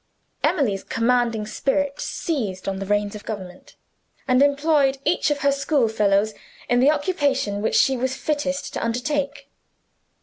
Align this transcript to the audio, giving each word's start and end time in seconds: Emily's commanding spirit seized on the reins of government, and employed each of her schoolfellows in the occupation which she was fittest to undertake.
Emily's 0.43 0.83
commanding 0.83 1.45
spirit 1.45 1.99
seized 2.01 2.67
on 2.67 2.79
the 2.79 2.87
reins 2.87 3.13
of 3.13 3.23
government, 3.23 3.75
and 4.27 4.41
employed 4.41 4.97
each 5.05 5.29
of 5.29 5.41
her 5.41 5.51
schoolfellows 5.51 6.33
in 6.67 6.79
the 6.79 6.89
occupation 6.89 7.61
which 7.61 7.75
she 7.75 7.95
was 7.95 8.15
fittest 8.15 8.73
to 8.73 8.83
undertake. 8.83 9.51